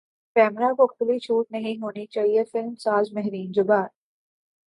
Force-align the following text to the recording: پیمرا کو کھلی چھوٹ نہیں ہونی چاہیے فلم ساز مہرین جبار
پیمرا 0.35 0.71
کو 0.73 0.87
کھلی 0.87 1.17
چھوٹ 1.19 1.51
نہیں 1.51 1.81
ہونی 1.81 2.05
چاہیے 2.05 2.43
فلم 2.51 2.75
ساز 2.75 3.11
مہرین 3.13 3.51
جبار 3.51 3.87